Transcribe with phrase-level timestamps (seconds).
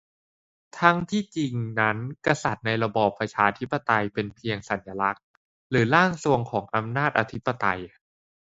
[0.79, 5.23] ทั้งที่จริงนั้นกษัตริย์ในระบอบประชาธิปไตยเป็นเพียงสัญลักษณ์
[5.69, 7.79] หรือ "ร่างทรวง" ของอำนาจอธิปไตย